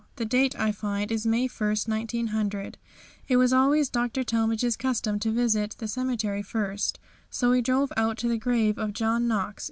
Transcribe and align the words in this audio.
The 0.15 0.25
date, 0.25 0.59
I 0.59 0.71
find, 0.71 1.11
is 1.11 1.27
May 1.27 1.45
1, 1.47 1.69
1900. 1.85 2.79
It 3.27 3.37
was 3.37 3.53
always 3.53 3.87
Dr. 3.87 4.23
Talmage's 4.23 4.75
custom 4.75 5.19
to 5.19 5.29
visit 5.29 5.75
the 5.77 5.87
cemetery 5.87 6.41
first, 6.41 6.97
so 7.29 7.51
we 7.51 7.61
drove 7.61 7.93
out 7.95 8.17
to 8.17 8.27
the 8.27 8.39
grave 8.39 8.79
of 8.79 8.93
John 8.93 9.27
Knox. 9.27 9.59